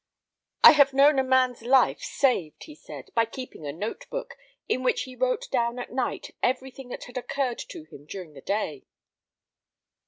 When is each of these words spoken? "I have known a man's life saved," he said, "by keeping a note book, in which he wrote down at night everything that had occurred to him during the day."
"I 0.63 0.71
have 0.71 0.95
known 0.95 1.19
a 1.19 1.23
man's 1.23 1.61
life 1.61 1.99
saved," 2.01 2.63
he 2.63 2.73
said, 2.73 3.11
"by 3.13 3.25
keeping 3.25 3.67
a 3.67 3.71
note 3.71 4.09
book, 4.09 4.33
in 4.67 4.81
which 4.81 5.03
he 5.03 5.15
wrote 5.15 5.47
down 5.51 5.77
at 5.77 5.91
night 5.91 6.31
everything 6.41 6.87
that 6.89 7.03
had 7.03 7.17
occurred 7.19 7.59
to 7.69 7.83
him 7.83 8.07
during 8.07 8.33
the 8.33 8.41
day." 8.41 8.87